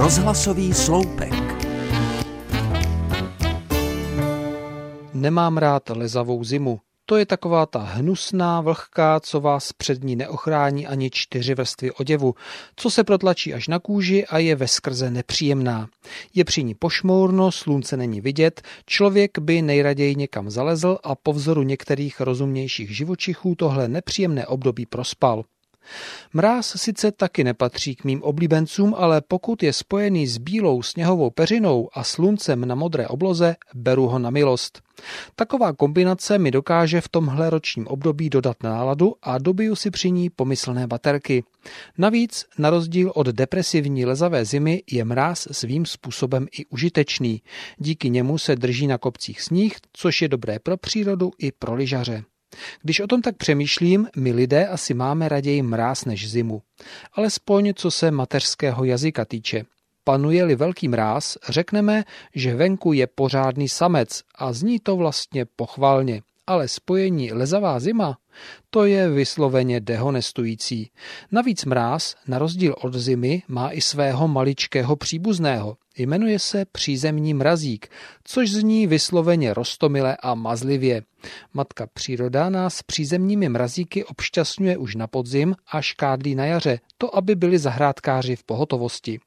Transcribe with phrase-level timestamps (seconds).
[0.00, 1.32] Rozhlasový sloupek.
[5.14, 6.80] Nemám rád lezavou zimu.
[7.06, 12.34] To je taková ta hnusná vlhká, co vás před ní neochrání ani čtyři vrstvy oděvu,
[12.76, 15.88] co se protlačí až na kůži a je ve skrze nepříjemná.
[16.34, 21.62] Je při ní pošmourno, slunce není vidět, člověk by nejraději někam zalezl a po vzoru
[21.62, 25.44] některých rozumnějších živočichů tohle nepříjemné období prospal.
[26.32, 31.88] Mráz sice taky nepatří k mým oblíbencům, ale pokud je spojený s bílou sněhovou peřinou
[31.92, 34.82] a sluncem na modré obloze, beru ho na milost.
[35.34, 40.30] Taková kombinace mi dokáže v tomhle ročním období dodat náladu a dobiju si při ní
[40.30, 41.44] pomyslné baterky.
[41.98, 47.42] Navíc, na rozdíl od depresivní lezavé zimy, je mráz svým způsobem i užitečný.
[47.78, 52.24] Díky němu se drží na kopcích sníh, což je dobré pro přírodu i pro lyžaře.
[52.82, 56.62] Když o tom tak přemýšlím, my lidé asi máme raději mráz než zimu.
[57.12, 59.64] Alespoň co se mateřského jazyka týče.
[60.04, 66.68] Panuje-li velký mráz, řekneme, že venku je pořádný samec a zní to vlastně pochvalně ale
[66.68, 68.18] spojení lezavá zima,
[68.70, 70.90] to je vysloveně dehonestující.
[71.32, 75.76] Navíc mráz, na rozdíl od zimy, má i svého maličkého příbuzného.
[75.96, 77.88] Jmenuje se přízemní mrazík,
[78.24, 81.02] což zní vysloveně rostomile a mazlivě.
[81.54, 87.34] Matka příroda nás přízemními mrazíky obšťastňuje už na podzim a škádlí na jaře, to aby
[87.34, 89.20] byli zahrádkáři v pohotovosti.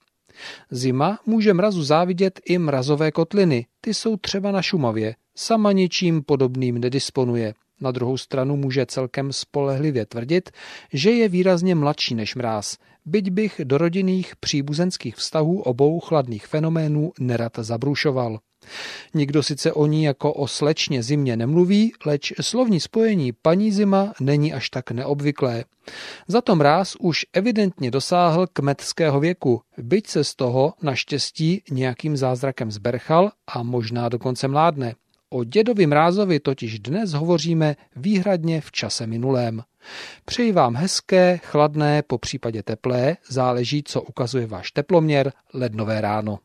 [0.72, 5.16] Zima může mrazu závidět i mrazové kotliny, ty jsou třeba na Šumavě.
[5.36, 7.54] Sama ničím podobným nedisponuje.
[7.82, 10.52] Na druhou stranu může celkem spolehlivě tvrdit,
[10.94, 17.12] že je výrazně mladší než mráz, byť bych do rodinných příbuzenských vztahů obou chladných fenoménů
[17.20, 18.40] nerad zabrušoval.
[19.14, 24.54] Nikdo sice o ní jako o slečně zimě nemluví, leč slovní spojení paní zima není
[24.54, 25.64] až tak neobvyklé.
[26.28, 32.72] Za to mráz už evidentně dosáhl kmetského věku, byť se z toho naštěstí nějakým zázrakem
[32.72, 34.96] zberchal a možná dokonce mládne.
[35.30, 39.64] O dědovi mrázovi totiž dnes hovoříme výhradně v čase minulém.
[40.26, 46.40] Přeji vám hezké, chladné, po případě teplé, záleží, co ukazuje váš teploměr, lednové ráno.